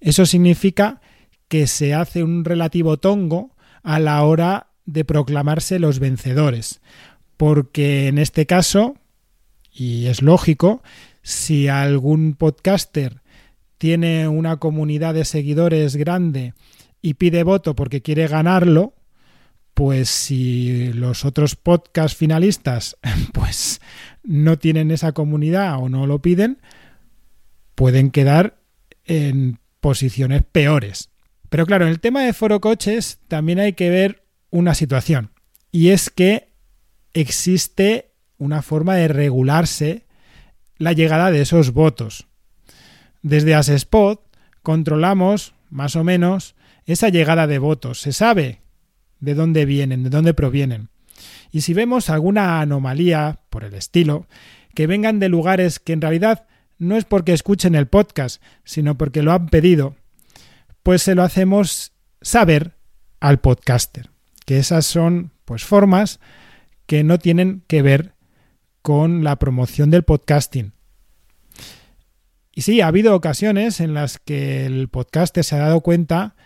Eso 0.01 0.25
significa 0.25 1.03
que 1.49 1.67
se 1.67 1.93
hace 1.93 2.23
un 2.23 2.47
relativo 2.47 2.97
tongo 2.97 3.55
a 3.83 3.99
la 3.99 4.23
hora 4.23 4.69
de 4.87 5.05
proclamarse 5.05 5.79
los 5.79 5.99
vencedores, 5.99 6.81
porque 7.37 8.09
en 8.09 8.17
este 8.17 8.47
caso, 8.47 8.97
y 9.71 10.07
es 10.07 10.23
lógico, 10.23 10.83
si 11.23 11.69
algún 11.69 12.35
podcaster 12.35 13.21
tiene 13.81 14.29
una 14.29 14.59
comunidad 14.59 15.15
de 15.15 15.25
seguidores 15.25 15.97
grande 15.97 16.53
y 17.01 17.15
pide 17.15 17.45
voto 17.45 17.75
porque 17.75 18.03
quiere 18.03 18.29
ganarlo, 18.29 18.93
pues 19.73 20.11
si 20.11 20.93
los 20.93 21.25
otros 21.25 21.57
podcast 21.57 22.15
finalistas 22.15 22.99
pues 23.33 23.81
no 24.23 24.59
tienen 24.59 24.91
esa 24.91 25.13
comunidad 25.13 25.79
o 25.83 25.89
no 25.89 26.07
lo 26.07 26.21
piden, 26.21 26.61
pueden 27.75 28.11
quedar 28.11 28.61
en 29.07 29.59
posiciones 29.81 30.43
peores. 30.45 31.09
Pero 31.49 31.65
claro, 31.65 31.87
en 31.87 31.93
el 31.93 32.01
tema 32.01 32.23
de 32.23 32.35
foro 32.35 32.61
coches 32.61 33.21
también 33.29 33.61
hay 33.61 33.73
que 33.73 33.89
ver 33.89 34.27
una 34.51 34.75
situación. 34.75 35.31
Y 35.73 35.89
es 35.89 36.11
que 36.11 36.53
existe 37.15 38.13
una 38.37 38.61
forma 38.61 38.95
de 38.97 39.09
regularse 39.09 40.05
la 40.77 40.93
llegada 40.93 41.31
de 41.31 41.41
esos 41.41 41.73
votos. 41.73 42.27
Desde 43.23 43.55
Asespot 43.55 44.21
controlamos, 44.63 45.55
más 45.71 45.97
o 45.97 46.05
menos, 46.05 46.55
esa 46.87 47.09
llegada 47.09 47.47
de 47.47 47.59
votos. 47.59 48.01
Se 48.01 48.13
sabe 48.13 48.61
de 49.21 49.35
dónde 49.35 49.65
vienen, 49.65 50.03
de 50.03 50.11
dónde 50.11 50.35
provienen. 50.35 50.89
Y 51.51 51.63
si 51.63 51.75
vemos 51.75 52.11
alguna 52.11 52.61
anomalía 52.61 53.41
por 53.51 53.65
el 53.65 53.75
estilo, 53.75 54.27
que 54.75 54.87
vengan 54.87 55.19
de 55.19 55.29
lugares 55.29 55.79
que 55.79 55.93
en 55.93 56.01
realidad 56.01 56.47
no 56.79 56.97
es 56.97 57.05
porque 57.05 57.33
escuchen 57.33 57.75
el 57.75 57.89
podcast, 57.89 58.43
sino 58.65 58.97
porque 58.97 59.23
lo 59.23 59.33
han 59.33 59.49
pedido, 59.49 59.97
pues 60.83 61.03
se 61.03 61.15
lo 61.15 61.23
hacemos 61.23 61.93
saber 62.23 62.77
al 63.21 63.41
podcaster. 63.41 64.11
Que 64.47 64.59
esas 64.59 64.87
son 64.87 65.33
pues 65.45 65.65
formas 65.65 66.21
que 66.87 67.05
no 67.05 67.19
tienen 67.19 67.63
que 67.67 67.83
ver 67.83 68.15
con 68.83 69.23
la 69.23 69.39
promoción 69.39 69.91
del 69.91 70.05
podcasting. 70.05 70.73
Y 72.61 72.63
sí, 72.63 72.83
ha 72.83 72.89
habido 72.89 73.15
ocasiones 73.15 73.81
en 73.81 73.95
las 73.95 74.19
que 74.19 74.67
el 74.67 74.89
podcaster 74.89 75.43
se 75.43 75.55
ha 75.57 75.61
dado 75.61 75.81
cuenta 75.81 76.37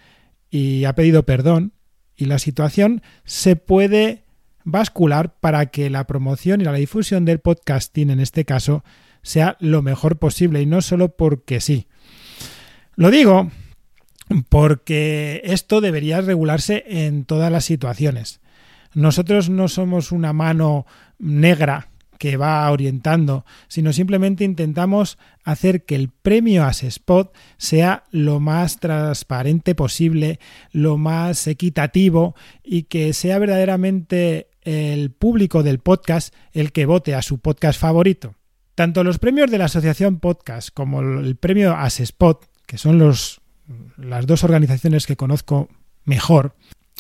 y 0.49 0.85
ha 0.85 0.95
pedido 0.95 1.27
perdón 1.27 1.73
y 2.15 2.27
la 2.27 2.39
situación 2.39 3.03
se 3.25 3.57
puede 3.57 4.23
bascular 4.63 5.35
para 5.41 5.67
que 5.73 5.91
la 5.91 6.07
promoción 6.07 6.61
y 6.61 6.65
la 6.67 6.73
difusión 6.73 7.25
del 7.25 7.41
podcasting 7.41 8.11
en 8.11 8.21
este 8.21 8.45
caso 8.45 8.85
sea 9.23 9.57
lo 9.59 9.83
mejor 9.83 10.21
posible 10.21 10.63
y 10.63 10.67
no 10.67 10.83
solo 10.83 11.17
porque 11.17 11.61
sí. 11.61 11.89
Lo 12.95 13.11
digo 13.11 13.51
porque 14.49 15.41
esto 15.43 15.81
debería 15.81 16.21
regularse 16.21 16.85
en 16.87 17.25
todas 17.25 17.51
las 17.51 17.65
situaciones. 17.65 18.41
Nosotros 18.95 19.51
no 19.51 19.67
somos 19.67 20.13
una 20.13 20.33
mano 20.33 20.87
negra 21.19 21.89
que 22.19 22.37
va 22.37 22.71
orientando, 22.71 23.45
sino 23.69 23.93
simplemente 23.93 24.45
intentamos 24.45 25.19
hacer 25.45 25.85
que 25.85 25.95
el 25.95 26.09
premio 26.09 26.67
Spot 26.69 27.35
sea 27.57 28.05
lo 28.11 28.41
más 28.41 28.79
transparente 28.81 29.75
posible, 29.75 30.41
lo 30.73 30.97
más 30.97 31.47
equitativo 31.47 32.35
y 32.63 32.85
que 32.85 33.13
sea 33.13 33.39
verdaderamente 33.39 34.49
el 34.63 35.11
público 35.11 35.63
del 35.63 35.79
podcast 35.79 36.35
el 36.53 36.73
que 36.73 36.87
vote 36.87 37.15
a 37.15 37.23
su 37.23 37.39
podcast 37.39 37.79
favorito. 37.79 38.35
Tanto 38.75 39.05
los 39.05 39.19
premios 39.19 39.51
de 39.51 39.59
la 39.59 39.67
Asociación 39.67 40.19
Podcast 40.19 40.71
como 40.73 41.01
el 41.01 41.37
premio 41.37 41.77
Spot, 41.87 42.45
que 42.67 42.79
son 42.79 42.99
las 42.99 44.27
dos 44.27 44.43
organizaciones 44.43 45.07
que 45.07 45.17
conozco 45.17 45.69
mejor, 46.05 46.57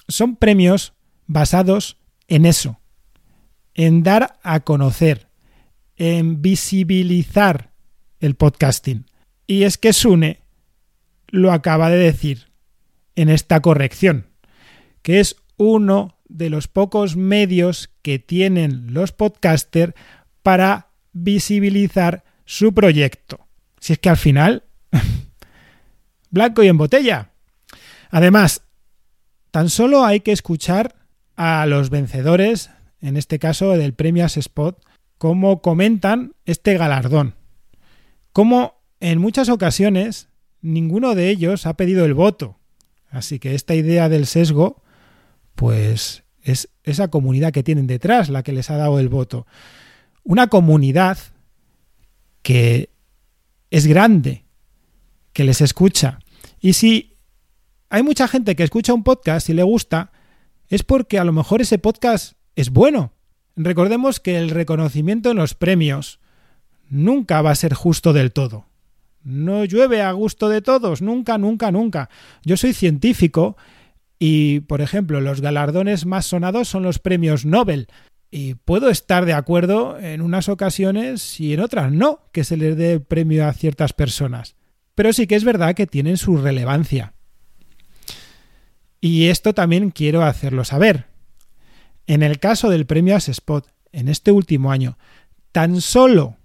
son 0.06 0.36
premios 0.36 0.92
basados 1.26 1.96
en 2.28 2.46
eso, 2.46 2.78
en 3.74 4.02
dar 4.02 4.38
a 4.42 4.60
conocer, 4.60 5.28
en 5.96 6.42
visibilizar 6.42 7.72
el 8.20 8.36
podcasting. 8.36 9.06
Y 9.46 9.64
es 9.64 9.78
que 9.78 9.92
Sune 9.92 10.40
lo 11.28 11.52
acaba 11.52 11.90
de 11.90 11.98
decir 11.98 12.48
en 13.16 13.28
esta 13.28 13.60
corrección, 13.60 14.26
que 15.02 15.20
es 15.20 15.36
uno 15.56 16.18
de 16.28 16.50
los 16.50 16.68
pocos 16.68 17.16
medios 17.16 17.90
que 18.02 18.18
tienen 18.18 18.94
los 18.94 19.12
podcasters 19.12 19.94
para 20.42 20.90
visibilizar 21.12 22.24
su 22.44 22.74
proyecto. 22.74 23.46
Si 23.78 23.92
es 23.92 23.98
que 23.98 24.08
al 24.08 24.16
final, 24.16 24.64
blanco 26.30 26.62
y 26.62 26.68
en 26.68 26.78
botella. 26.78 27.30
Además, 28.10 28.62
tan 29.50 29.70
solo 29.70 30.04
hay 30.04 30.20
que 30.20 30.32
escuchar 30.32 30.96
a 31.36 31.66
los 31.66 31.90
vencedores 31.90 32.70
en 33.04 33.18
este 33.18 33.38
caso 33.38 33.70
del 33.72 33.92
premio 33.92 34.24
Spot, 34.24 34.82
cómo 35.18 35.60
comentan 35.60 36.34
este 36.46 36.76
galardón. 36.78 37.34
Como 38.32 38.82
en 38.98 39.18
muchas 39.18 39.50
ocasiones 39.50 40.28
ninguno 40.62 41.14
de 41.14 41.28
ellos 41.28 41.66
ha 41.66 41.74
pedido 41.74 42.06
el 42.06 42.14
voto. 42.14 42.58
Así 43.10 43.38
que 43.38 43.54
esta 43.54 43.74
idea 43.74 44.08
del 44.08 44.26
sesgo, 44.26 44.82
pues 45.54 46.24
es 46.42 46.70
esa 46.82 47.08
comunidad 47.08 47.52
que 47.52 47.62
tienen 47.62 47.86
detrás 47.86 48.30
la 48.30 48.42
que 48.42 48.52
les 48.52 48.70
ha 48.70 48.78
dado 48.78 48.98
el 48.98 49.10
voto. 49.10 49.46
Una 50.22 50.46
comunidad 50.46 51.18
que 52.40 52.88
es 53.70 53.86
grande, 53.86 54.46
que 55.34 55.44
les 55.44 55.60
escucha. 55.60 56.20
Y 56.58 56.72
si 56.72 57.18
hay 57.90 58.02
mucha 58.02 58.28
gente 58.28 58.56
que 58.56 58.62
escucha 58.62 58.94
un 58.94 59.04
podcast 59.04 59.50
y 59.50 59.52
le 59.52 59.62
gusta, 59.62 60.10
es 60.68 60.82
porque 60.82 61.18
a 61.18 61.24
lo 61.24 61.32
mejor 61.32 61.60
ese 61.60 61.78
podcast 61.78 62.32
es 62.56 62.70
bueno. 62.70 63.12
Recordemos 63.56 64.20
que 64.20 64.38
el 64.38 64.50
reconocimiento 64.50 65.30
en 65.30 65.36
los 65.36 65.54
premios 65.54 66.20
nunca 66.88 67.42
va 67.42 67.50
a 67.50 67.56
ser 67.56 67.74
justo 67.74 68.12
del 68.12 68.32
todo. 68.32 68.66
No 69.22 69.64
llueve 69.64 70.02
a 70.02 70.12
gusto 70.12 70.48
de 70.48 70.60
todos, 70.60 71.00
nunca, 71.00 71.38
nunca, 71.38 71.70
nunca. 71.70 72.10
Yo 72.44 72.56
soy 72.56 72.74
científico 72.74 73.56
y, 74.18 74.60
por 74.60 74.80
ejemplo, 74.80 75.20
los 75.20 75.40
galardones 75.40 76.04
más 76.06 76.26
sonados 76.26 76.68
son 76.68 76.82
los 76.82 76.98
premios 76.98 77.46
Nobel. 77.46 77.88
Y 78.30 78.54
puedo 78.54 78.90
estar 78.90 79.24
de 79.24 79.32
acuerdo 79.32 79.98
en 79.98 80.20
unas 80.20 80.48
ocasiones 80.48 81.40
y 81.40 81.54
en 81.54 81.60
otras 81.60 81.92
no, 81.92 82.20
que 82.32 82.44
se 82.44 82.56
les 82.56 82.76
dé 82.76 83.00
premio 83.00 83.46
a 83.46 83.52
ciertas 83.52 83.92
personas. 83.92 84.56
Pero 84.94 85.12
sí 85.12 85.26
que 85.26 85.36
es 85.36 85.44
verdad 85.44 85.74
que 85.74 85.86
tienen 85.86 86.16
su 86.16 86.36
relevancia. 86.36 87.14
Y 89.00 89.26
esto 89.26 89.54
también 89.54 89.90
quiero 89.90 90.22
hacerlo 90.22 90.64
saber. 90.64 91.13
En 92.06 92.22
el 92.22 92.38
caso 92.38 92.70
del 92.70 92.86
premio 92.86 93.16
Spot, 93.16 93.66
en 93.92 94.08
este 94.08 94.32
último 94.32 94.70
año, 94.72 94.98
tan 95.52 95.80
solo, 95.80 96.36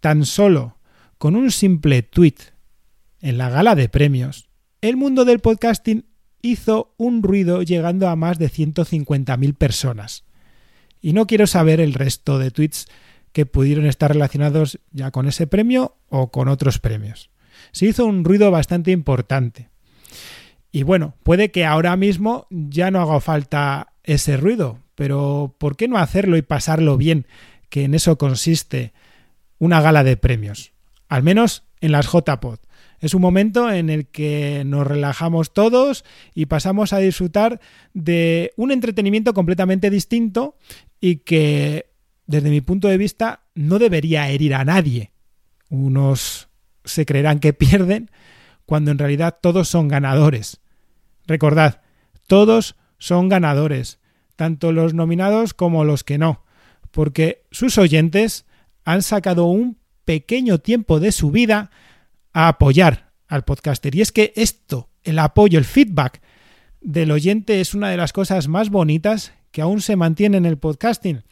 tan 0.00 0.24
solo, 0.24 0.78
con 1.18 1.36
un 1.36 1.50
simple 1.50 2.02
tweet 2.02 2.36
en 3.20 3.38
la 3.38 3.50
gala 3.50 3.74
de 3.74 3.88
premios, 3.88 4.48
el 4.80 4.96
mundo 4.96 5.24
del 5.24 5.40
podcasting 5.40 6.06
hizo 6.42 6.94
un 6.96 7.22
ruido 7.22 7.62
llegando 7.62 8.08
a 8.08 8.16
más 8.16 8.38
de 8.38 8.50
150.000 8.50 9.54
personas. 9.54 10.24
Y 11.00 11.12
no 11.12 11.26
quiero 11.26 11.46
saber 11.46 11.80
el 11.80 11.94
resto 11.94 12.38
de 12.38 12.50
tweets 12.50 12.86
que 13.32 13.46
pudieron 13.46 13.86
estar 13.86 14.12
relacionados 14.12 14.78
ya 14.90 15.10
con 15.10 15.26
ese 15.26 15.46
premio 15.46 15.96
o 16.08 16.30
con 16.30 16.48
otros 16.48 16.78
premios. 16.78 17.30
Se 17.72 17.86
hizo 17.86 18.04
un 18.06 18.24
ruido 18.24 18.50
bastante 18.50 18.90
importante. 18.90 19.70
Y 20.72 20.84
bueno, 20.84 21.14
puede 21.22 21.50
que 21.50 21.66
ahora 21.66 21.94
mismo 21.96 22.46
ya 22.50 22.90
no 22.90 23.00
haga 23.02 23.20
falta 23.20 23.92
ese 24.04 24.38
ruido, 24.38 24.78
pero 24.94 25.54
¿por 25.58 25.76
qué 25.76 25.86
no 25.86 25.98
hacerlo 25.98 26.38
y 26.38 26.42
pasarlo 26.42 26.96
bien? 26.96 27.26
Que 27.68 27.84
en 27.84 27.94
eso 27.94 28.16
consiste 28.16 28.94
una 29.58 29.82
gala 29.82 30.02
de 30.02 30.16
premios, 30.16 30.72
al 31.08 31.22
menos 31.22 31.64
en 31.82 31.92
las 31.92 32.10
JPod. 32.10 32.58
Es 33.00 33.14
un 33.14 33.20
momento 33.20 33.70
en 33.70 33.90
el 33.90 34.06
que 34.06 34.62
nos 34.64 34.86
relajamos 34.86 35.52
todos 35.52 36.04
y 36.34 36.46
pasamos 36.46 36.92
a 36.92 36.98
disfrutar 36.98 37.60
de 37.92 38.52
un 38.56 38.70
entretenimiento 38.70 39.34
completamente 39.34 39.90
distinto 39.90 40.56
y 41.00 41.16
que, 41.16 41.90
desde 42.26 42.48
mi 42.48 42.60
punto 42.60 42.88
de 42.88 42.96
vista, 42.96 43.42
no 43.54 43.78
debería 43.78 44.30
herir 44.30 44.54
a 44.54 44.64
nadie. 44.64 45.10
Unos 45.68 46.48
se 46.84 47.04
creerán 47.04 47.40
que 47.40 47.52
pierden 47.52 48.10
cuando 48.66 48.90
en 48.90 48.98
realidad 48.98 49.38
todos 49.40 49.68
son 49.68 49.88
ganadores. 49.88 50.60
Recordad, 51.26 51.82
todos 52.26 52.76
son 52.98 53.28
ganadores 53.28 53.98
tanto 54.36 54.72
los 54.72 54.92
nominados 54.92 55.54
como 55.54 55.84
los 55.84 56.04
que 56.04 56.18
no, 56.18 56.44
porque 56.90 57.44
sus 57.50 57.78
oyentes 57.78 58.44
han 58.84 59.02
sacado 59.02 59.44
un 59.44 59.78
pequeño 60.04 60.58
tiempo 60.58 60.98
de 60.98 61.12
su 61.12 61.30
vida 61.30 61.70
a 62.32 62.48
apoyar 62.48 63.12
al 63.28 63.44
podcaster. 63.44 63.94
Y 63.94 64.00
es 64.00 64.10
que 64.10 64.32
esto, 64.34 64.88
el 65.04 65.20
apoyo, 65.20 65.60
el 65.60 65.64
feedback 65.64 66.20
del 66.80 67.12
oyente 67.12 67.60
es 67.60 67.74
una 67.74 67.90
de 67.90 67.96
las 67.96 68.12
cosas 68.12 68.48
más 68.48 68.70
bonitas 68.70 69.32
que 69.52 69.62
aún 69.62 69.80
se 69.80 69.94
mantiene 69.94 70.38
en 70.38 70.46
el 70.46 70.58
podcasting. 70.58 71.22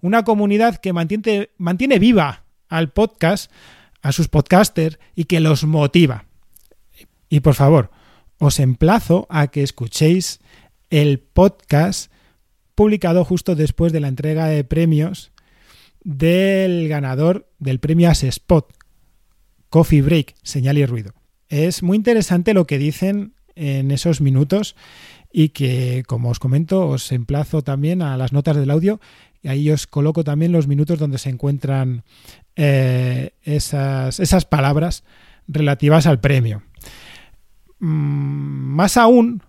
Una 0.00 0.24
comunidad 0.24 0.78
que 0.78 0.92
mantiene, 0.92 1.98
viva 2.00 2.46
al 2.68 2.90
podcast, 2.90 3.52
a 4.02 4.10
sus 4.10 4.26
podcasters 4.28 4.98
y 5.14 5.24
que 5.24 5.40
los 5.40 5.64
motiva. 5.64 6.24
Y 7.28 7.40
por 7.40 7.54
favor, 7.54 7.90
os 8.38 8.60
emplazo 8.60 9.26
a 9.30 9.48
que 9.48 9.62
escuchéis 9.62 10.40
el 10.90 11.18
podcast 11.18 12.10
publicado 12.74 13.24
justo 13.24 13.54
después 13.54 13.92
de 13.92 14.00
la 14.00 14.08
entrega 14.08 14.46
de 14.46 14.62
premios 14.64 15.32
del 16.04 16.88
ganador 16.88 17.48
del 17.58 17.80
premio 17.80 18.08
As 18.10 18.22
Spot, 18.22 18.72
Coffee 19.70 20.02
Break, 20.02 20.36
señal 20.42 20.78
y 20.78 20.86
ruido. 20.86 21.12
Es 21.48 21.82
muy 21.82 21.96
interesante 21.96 22.54
lo 22.54 22.66
que 22.66 22.78
dicen 22.78 23.34
en 23.56 23.90
esos 23.90 24.20
minutos 24.20 24.76
y 25.32 25.48
que, 25.48 26.04
como 26.06 26.30
os 26.30 26.38
comento, 26.38 26.86
os 26.86 27.10
emplazo 27.10 27.62
también 27.62 28.02
a 28.02 28.16
las 28.16 28.32
notas 28.32 28.56
del 28.56 28.70
audio 28.70 29.00
y 29.42 29.48
ahí 29.48 29.70
os 29.70 29.86
coloco 29.86 30.22
también 30.22 30.52
los 30.52 30.66
minutos 30.66 30.98
donde 30.98 31.18
se 31.18 31.30
encuentran 31.30 32.04
eh, 32.54 33.32
esas, 33.42 34.20
esas 34.20 34.44
palabras 34.44 35.04
relativas 35.48 36.06
al 36.06 36.20
premio. 36.20 36.62
Mm, 37.78 38.74
más 38.74 38.96
aún, 38.96 39.42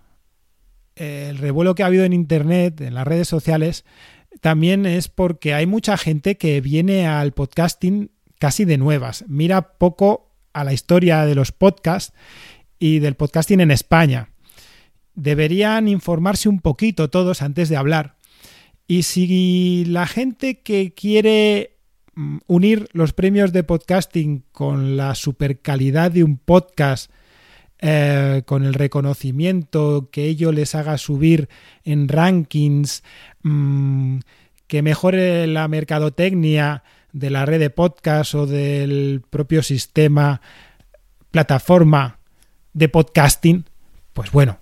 el 0.96 1.38
revuelo 1.38 1.74
que 1.74 1.82
ha 1.82 1.86
habido 1.86 2.04
en 2.04 2.12
Internet, 2.12 2.80
en 2.80 2.94
las 2.94 3.06
redes 3.06 3.28
sociales, 3.28 3.84
también 4.40 4.86
es 4.86 5.08
porque 5.08 5.54
hay 5.54 5.66
mucha 5.66 5.96
gente 5.96 6.36
que 6.36 6.60
viene 6.60 7.06
al 7.06 7.32
podcasting 7.32 8.10
casi 8.38 8.64
de 8.64 8.78
nuevas, 8.78 9.24
mira 9.26 9.78
poco 9.78 10.30
a 10.52 10.64
la 10.64 10.72
historia 10.72 11.24
de 11.24 11.34
los 11.34 11.52
podcasts 11.52 12.14
y 12.78 12.98
del 13.00 13.14
podcasting 13.14 13.60
en 13.60 13.70
España. 13.70 14.30
Deberían 15.14 15.88
informarse 15.88 16.48
un 16.48 16.60
poquito 16.60 17.10
todos 17.10 17.42
antes 17.42 17.68
de 17.68 17.76
hablar. 17.76 18.16
Y 18.86 19.02
si 19.02 19.84
la 19.86 20.06
gente 20.06 20.60
que 20.60 20.94
quiere 20.94 21.76
mm, 22.14 22.38
unir 22.46 22.88
los 22.92 23.12
premios 23.12 23.52
de 23.52 23.64
podcasting 23.64 24.44
con 24.52 24.96
la 24.96 25.14
super 25.14 25.60
calidad 25.60 26.10
de 26.10 26.24
un 26.24 26.38
podcast, 26.38 27.10
eh, 27.80 28.42
con 28.44 28.64
el 28.64 28.74
reconocimiento 28.74 30.08
que 30.10 30.24
ello 30.24 30.52
les 30.52 30.74
haga 30.74 30.98
subir 30.98 31.48
en 31.84 32.08
rankings, 32.08 33.02
mm, 33.42 34.18
que 34.66 34.82
mejore 34.82 35.46
la 35.46 35.68
mercadotecnia 35.68 36.82
de 37.12 37.30
la 37.30 37.46
red 37.46 37.60
de 37.60 37.70
podcast 37.70 38.34
o 38.34 38.46
del 38.46 39.22
propio 39.30 39.62
sistema, 39.62 40.40
plataforma 41.30 42.18
de 42.72 42.88
podcasting, 42.88 43.64
pues 44.12 44.30
bueno, 44.30 44.58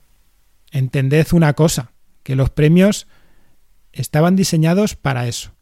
entended 0.71 1.27
una 1.33 1.55
cosa, 1.55 1.93
que 2.23 2.37
los 2.37 2.51
premios 2.51 3.07
estaban 3.93 4.37
diseñados 4.37 4.95
para 4.95 5.27
eso. 5.27 5.53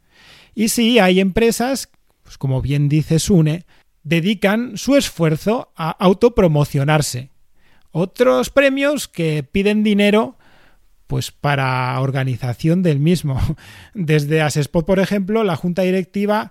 Y 0.55 0.69
sí, 0.69 0.99
hay 0.99 1.21
empresas, 1.21 1.89
pues 2.23 2.39
como 2.39 2.63
bien 2.63 2.89
dice 2.89 3.19
Sune, 3.19 3.65
dedican 4.03 4.77
su 4.77 4.97
esfuerzo 4.97 5.73
a 5.77 5.91
autopromocionarse. 5.91 7.31
Otros 7.97 8.51
premios 8.51 9.07
que 9.07 9.45
piden 9.45 9.85
dinero 9.85 10.37
pues 11.07 11.31
para 11.31 12.01
organización 12.01 12.83
del 12.83 12.99
mismo. 12.99 13.41
Desde 13.95 14.43
Asespot, 14.43 14.85
por 14.85 14.99
ejemplo, 14.99 15.45
la 15.45 15.55
junta 15.55 15.83
directiva 15.83 16.51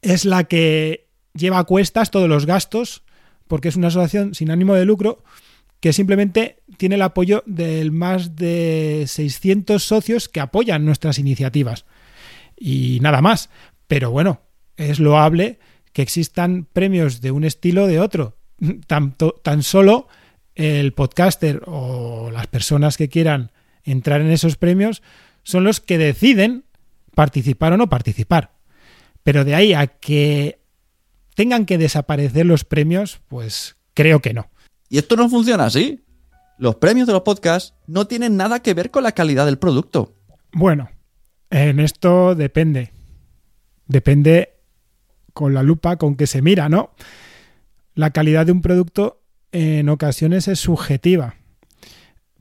es 0.00 0.24
la 0.24 0.44
que 0.44 1.10
lleva 1.34 1.58
a 1.58 1.64
cuestas 1.64 2.10
todos 2.10 2.26
los 2.26 2.46
gastos, 2.46 3.02
porque 3.48 3.68
es 3.68 3.76
una 3.76 3.88
asociación 3.88 4.34
sin 4.34 4.50
ánimo 4.50 4.74
de 4.74 4.86
lucro 4.86 5.22
que 5.80 5.92
simplemente 5.92 6.62
tiene 6.78 6.94
el 6.94 7.02
apoyo 7.02 7.42
de 7.44 7.90
más 7.90 8.34
de 8.34 9.04
600 9.06 9.84
socios 9.84 10.30
que 10.30 10.40
apoyan 10.40 10.86
nuestras 10.86 11.18
iniciativas. 11.18 11.84
Y 12.56 12.98
nada 13.02 13.20
más. 13.20 13.50
Pero 13.88 14.10
bueno, 14.10 14.40
es 14.78 15.00
loable 15.00 15.58
que 15.92 16.00
existan 16.00 16.66
premios 16.72 17.20
de 17.20 17.30
un 17.30 17.44
estilo 17.44 17.84
o 17.84 17.86
de 17.88 18.00
otro. 18.00 18.38
Tanto, 18.86 19.38
tan 19.42 19.62
solo 19.62 20.08
el 20.58 20.92
podcaster 20.92 21.62
o 21.66 22.30
las 22.32 22.48
personas 22.48 22.96
que 22.96 23.08
quieran 23.08 23.52
entrar 23.84 24.20
en 24.20 24.30
esos 24.30 24.56
premios 24.56 25.02
son 25.44 25.62
los 25.62 25.80
que 25.80 25.98
deciden 25.98 26.64
participar 27.14 27.72
o 27.72 27.76
no 27.76 27.88
participar. 27.88 28.50
Pero 29.22 29.44
de 29.44 29.54
ahí 29.54 29.72
a 29.72 29.86
que 29.86 30.60
tengan 31.36 31.64
que 31.64 31.78
desaparecer 31.78 32.44
los 32.44 32.64
premios, 32.64 33.20
pues 33.28 33.76
creo 33.94 34.20
que 34.20 34.34
no. 34.34 34.50
Y 34.88 34.98
esto 34.98 35.14
no 35.14 35.28
funciona 35.28 35.66
así. 35.66 36.04
Los 36.58 36.74
premios 36.76 37.06
de 37.06 37.12
los 37.12 37.22
podcasts 37.22 37.74
no 37.86 38.08
tienen 38.08 38.36
nada 38.36 38.60
que 38.60 38.74
ver 38.74 38.90
con 38.90 39.04
la 39.04 39.12
calidad 39.12 39.46
del 39.46 39.58
producto. 39.58 40.16
Bueno, 40.50 40.90
en 41.50 41.78
esto 41.78 42.34
depende. 42.34 42.90
Depende 43.86 44.54
con 45.32 45.54
la 45.54 45.62
lupa 45.62 45.96
con 45.98 46.16
que 46.16 46.26
se 46.26 46.42
mira, 46.42 46.68
¿no? 46.68 46.90
La 47.94 48.10
calidad 48.10 48.44
de 48.44 48.52
un 48.52 48.60
producto 48.60 49.17
en 49.52 49.88
ocasiones 49.88 50.48
es 50.48 50.60
subjetiva. 50.60 51.34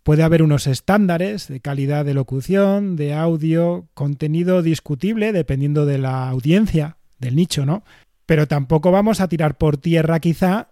Puede 0.04 0.24
haber 0.24 0.42
unos 0.42 0.68
estándares 0.68 1.48
de 1.48 1.60
calidad 1.60 2.06
de 2.06 2.14
locución, 2.14 2.96
de 2.96 3.14
audio, 3.14 3.88
contenido 3.94 4.62
discutible 4.62 5.34
dependiendo 5.34 5.86
de 5.86 5.98
la 5.98 6.30
audiencia, 6.30 6.98
del 7.20 7.36
nicho, 7.36 7.66
¿no? 7.66 7.84
Pero 8.26 8.48
tampoco 8.48 8.92
vamos 8.92 9.20
a 9.20 9.28
tirar 9.28 9.58
por 9.58 9.78
tierra 9.78 10.20
quizá 10.20 10.70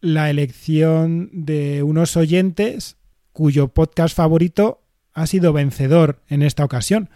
la 0.00 0.30
elección 0.30 1.30
de 1.32 1.82
unos 1.84 2.16
oyentes 2.16 2.96
cuyo 3.32 3.68
podcast 3.68 4.16
favorito 4.16 4.82
ha 5.14 5.26
sido 5.26 5.52
vencedor 5.52 6.20
en 6.28 6.42
esta 6.42 6.64
ocasión. 6.64 7.08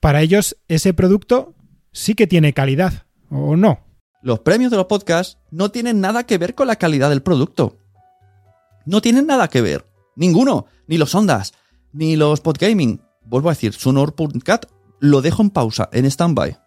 Para 0.00 0.20
ellos 0.20 0.56
ese 0.68 0.92
producto 0.92 1.54
sí 1.92 2.14
que 2.14 2.26
tiene 2.26 2.52
calidad, 2.52 3.04
¿o 3.30 3.56
no? 3.56 3.87
Los 4.20 4.40
premios 4.40 4.70
de 4.70 4.76
los 4.76 4.86
podcasts 4.86 5.38
no 5.50 5.70
tienen 5.70 6.00
nada 6.00 6.24
que 6.24 6.38
ver 6.38 6.54
con 6.54 6.66
la 6.66 6.76
calidad 6.76 7.10
del 7.10 7.22
producto. 7.22 7.76
No 8.84 9.00
tienen 9.00 9.26
nada 9.26 9.48
que 9.48 9.60
ver. 9.60 9.86
Ninguno. 10.16 10.66
Ni 10.86 10.96
los 10.96 11.14
Ondas, 11.14 11.52
ni 11.92 12.16
los 12.16 12.40
Podgaming. 12.40 13.02
Vuelvo 13.24 13.50
a 13.50 13.52
decir, 13.52 13.74
Sonor.cat 13.74 14.66
lo 15.00 15.20
dejo 15.20 15.42
en 15.42 15.50
pausa, 15.50 15.88
en 15.92 16.06
stand-by. 16.06 16.58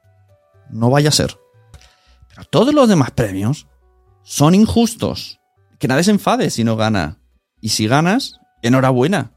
No 0.70 0.90
vaya 0.90 1.10
a 1.10 1.14
ser. 1.14 1.38
Pero 2.30 2.46
todos 2.46 2.74
los 2.74 2.88
demás 2.88 3.12
premios 3.12 3.68
son 4.24 4.56
injustos. 4.56 5.40
Que 5.80 5.88
nadie 5.88 6.04
se 6.04 6.12
enfade 6.12 6.50
si 6.50 6.64
no 6.64 6.76
gana. 6.78 7.20
Y 7.60 7.70
si 7.70 7.88
ganas, 7.88 8.40
enhorabuena. 8.62 9.34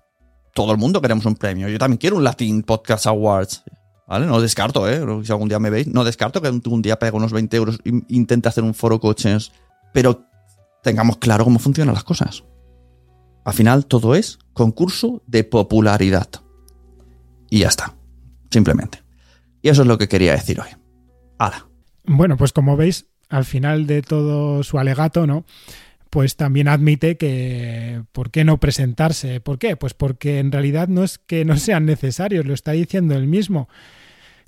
Todo 0.54 0.72
el 0.72 0.78
mundo 0.78 1.00
queremos 1.00 1.24
un 1.24 1.34
premio. 1.34 1.68
Yo 1.68 1.78
también 1.78 1.98
quiero 1.98 2.16
un 2.16 2.24
Latin 2.24 2.62
Podcast 2.62 3.06
Awards. 3.06 3.64
¿Vale? 4.06 4.26
No 4.26 4.40
descarto, 4.40 4.88
¿eh? 4.88 5.00
Si 5.24 5.32
algún 5.32 5.48
día 5.48 5.58
me 5.58 5.70
veis, 5.70 5.86
no 5.86 6.04
descarto 6.04 6.42
que 6.42 6.48
un 6.48 6.82
día 6.82 6.98
pegue 6.98 7.16
unos 7.16 7.32
20 7.32 7.56
euros 7.56 7.78
e 7.84 8.02
intente 8.08 8.48
hacer 8.48 8.62
un 8.62 8.74
foro 8.74 9.00
coches. 9.00 9.52
Pero 9.92 10.26
tengamos 10.82 11.16
claro 11.16 11.44
cómo 11.44 11.58
funcionan 11.58 11.94
las 11.94 12.04
cosas. 12.04 12.44
Al 13.44 13.54
final 13.54 13.86
todo 13.86 14.14
es 14.14 14.38
concurso 14.52 15.22
de 15.26 15.44
popularidad. 15.44 16.28
Y 17.50 17.60
ya 17.60 17.68
está. 17.68 17.94
Simplemente. 18.50 19.02
Y 19.62 19.68
eso 19.68 19.82
es 19.82 19.88
lo 19.88 19.96
que 19.98 20.08
quería 20.08 20.32
decir 20.32 20.60
hoy. 20.60 20.68
¡Hala! 21.38 21.66
Bueno, 22.04 22.36
pues 22.36 22.52
como 22.52 22.76
veis, 22.76 23.06
al 23.30 23.44
final 23.44 23.86
de 23.86 24.02
todo 24.02 24.62
su 24.62 24.78
alegato, 24.78 25.26
¿no? 25.26 25.44
Pues 26.14 26.36
también 26.36 26.68
admite 26.68 27.16
que 27.16 28.04
¿por 28.12 28.30
qué 28.30 28.44
no 28.44 28.60
presentarse? 28.60 29.40
¿Por 29.40 29.58
qué? 29.58 29.74
Pues 29.74 29.94
porque 29.94 30.38
en 30.38 30.52
realidad 30.52 30.86
no 30.86 31.02
es 31.02 31.18
que 31.18 31.44
no 31.44 31.56
sean 31.56 31.86
necesarios, 31.86 32.46
lo 32.46 32.54
está 32.54 32.70
diciendo 32.70 33.16
él 33.16 33.26
mismo. 33.26 33.68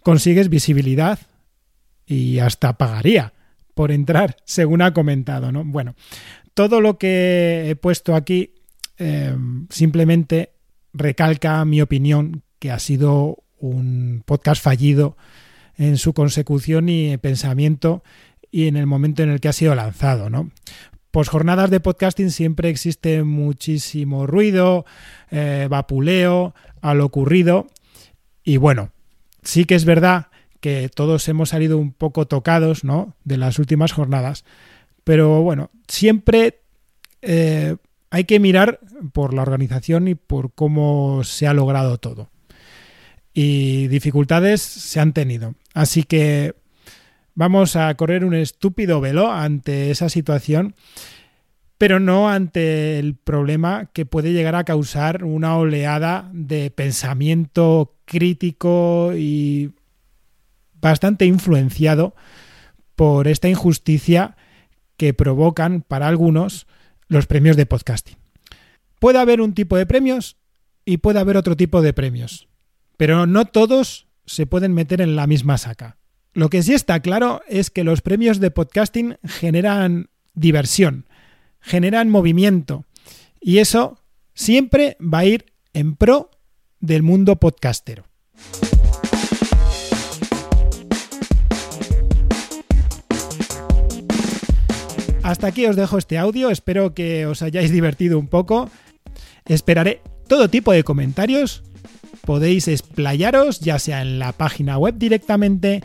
Consigues 0.05 0.49
visibilidad 0.49 1.19
y 2.07 2.39
hasta 2.39 2.79
pagaría 2.79 3.33
por 3.75 3.91
entrar, 3.91 4.37
según 4.45 4.81
ha 4.81 4.95
comentado, 4.95 5.51
¿no? 5.51 5.65
Bueno, 5.65 5.97
todo 6.55 6.81
lo 6.81 6.99
que 6.99 7.69
he 7.69 7.75
puesto 7.75 8.15
aquí 8.15 8.53
Em, 8.99 9.67
simplemente 9.69 10.53
recalca 10.95 11.65
mi 11.65 11.83
opinión 11.83 12.43
que 12.59 12.71
ha 12.71 12.79
sido 12.79 13.45
un 13.59 14.23
podcast 14.25 14.63
fallido 14.63 15.17
en 15.77 15.99
su 15.99 16.15
consecución 16.15 16.89
y 16.89 17.17
pensamiento 17.19 18.03
y 18.51 18.69
en 18.69 18.77
el 18.77 18.87
momento 18.87 19.23
en 19.23 19.29
el 19.29 19.41
que 19.41 19.49
ha 19.49 19.53
sido 19.53 19.75
lanzado, 19.75 20.31
¿no? 20.31 20.51
Pues 21.17 21.31
jornadas 21.31 21.71
de 21.71 21.81
podcasting 21.81 22.31
siempre 22.31 22.69
existe 22.69 23.23
muchísimo 23.23 24.27
ruido, 24.27 24.85
eh, 25.31 25.67
vapuleo 25.71 26.55
a 26.83 26.93
lo 26.93 27.07
ocurrido 27.07 27.69
y 28.45 28.59
bueno, 28.59 28.91
sí 29.43 29.65
que 29.65 29.77
es 29.77 29.87
verdad 29.87 30.27
que 30.61 30.91
todos 30.95 31.27
hemos 31.29 31.49
salido 31.49 31.79
un 31.79 31.93
poco 31.93 32.27
tocados, 32.27 32.85
¿no? 32.85 33.15
De 33.25 33.39
las 33.39 33.59
últimas 33.59 33.93
jornadas, 33.93 34.45
pero 35.05 35.41
bueno, 35.41 35.71
siempre 35.89 36.61
eh, 37.23 37.77
hay 38.11 38.25
que 38.25 38.39
mirar 38.39 38.81
por 39.15 39.33
la 39.33 39.41
organización 39.41 40.09
y 40.09 40.17
por 40.17 40.53
cómo 40.53 41.25
se 41.25 41.47
ha 41.47 41.55
logrado 41.55 41.97
todo. 41.97 42.29
Y 43.33 43.89
dificultades 43.89 44.61
se 44.61 45.01
han 45.01 45.15
tenido. 45.15 45.55
Así 45.73 46.03
que 46.03 46.57
Vamos 47.39 47.77
a 47.77 47.95
correr 47.97 48.25
un 48.25 48.33
estúpido 48.33 49.03
velo 49.03 49.31
ante 49.31 49.91
esa 49.91 50.09
situación, 50.09 50.75
pero 51.77 52.01
no 52.01 52.31
ante 52.31 52.99
el 52.99 53.15
problema 53.15 53.91
que 53.93 54.07
puede 54.07 54.33
llegar 54.33 54.55
a 54.55 54.65
causar 54.65 55.23
una 55.23 55.59
oleada 55.59 56.31
de 56.33 56.71
pensamiento 56.71 57.95
crítico 58.07 59.13
y 59.15 59.75
bastante 60.81 61.27
influenciado 61.27 62.15
por 62.95 63.29
esta 63.29 63.51
injusticia 63.51 64.39
que 64.97 65.13
provocan 65.13 65.83
para 65.83 66.09
algunos 66.09 66.67
los 67.07 67.27
premios 67.27 67.59
de 67.59 67.67
podcasting. 67.67 68.17
Puede 68.99 69.19
haber 69.19 69.43
un 69.43 69.53
tipo 69.53 69.77
de 69.77 69.85
premios 69.85 70.39
y 70.87 70.97
puede 70.97 71.21
haber 71.21 71.37
otro 71.37 71.55
tipo 71.55 71.83
de 71.83 71.93
premios, 71.93 72.49
pero 72.97 73.27
no 73.27 73.45
todos 73.45 74.07
se 74.25 74.47
pueden 74.47 74.73
meter 74.73 75.03
en 75.03 75.17
la 75.17 75.27
misma 75.27 75.59
saca. 75.59 75.96
Lo 76.37 76.51
que 76.51 76.63
sí 76.63 76.75
está 76.75 77.01
claro 77.01 77.41
es 77.49 77.71
que 77.71 77.83
los 77.83 78.03
premios 78.03 78.41
de 78.41 78.51
podcasting 78.51 79.17
generan 79.25 80.11
diversión, 80.35 81.07
generan 81.63 82.11
movimiento 82.11 82.85
y 83.41 83.57
eso 83.57 84.03
siempre 84.35 84.99
va 85.01 85.21
a 85.21 85.25
ir 85.25 85.47
en 85.73 85.97
pro 85.97 86.31
del 86.79 87.03
mundo 87.03 87.37
podcastero. 87.37 88.05
Hasta 95.23 95.47
aquí 95.47 95.65
os 95.65 95.75
dejo 95.75 95.97
este 95.97 96.19
audio, 96.19 96.51
espero 96.51 96.93
que 96.93 97.25
os 97.25 97.41
hayáis 97.41 97.73
divertido 97.73 98.19
un 98.19 98.29
poco. 98.29 98.69
Esperaré 99.47 100.03
todo 100.29 100.51
tipo 100.51 100.73
de 100.73 100.85
comentarios. 100.85 101.63
Podéis 102.27 102.69
explayaros 102.69 103.61
ya 103.61 103.79
sea 103.79 104.03
en 104.03 104.19
la 104.19 104.33
página 104.33 104.77
web 104.77 104.97
directamente 104.99 105.83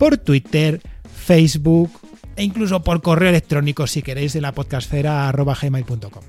por 0.00 0.16
Twitter, 0.16 0.80
Facebook 1.14 1.90
e 2.34 2.42
incluso 2.42 2.82
por 2.82 3.02
correo 3.02 3.28
electrónico 3.28 3.86
si 3.86 4.00
queréis 4.00 4.34
en 4.34 4.42
la 4.42 4.52
podcastfera.gmail.com. 4.52 6.22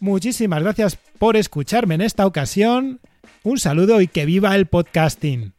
Muchísimas 0.00 0.62
gracias 0.64 0.98
por 1.18 1.36
escucharme 1.36 1.94
en 1.94 2.00
esta 2.00 2.26
ocasión. 2.26 3.00
Un 3.44 3.60
saludo 3.60 4.00
y 4.00 4.08
que 4.08 4.26
viva 4.26 4.56
el 4.56 4.66
podcasting. 4.66 5.55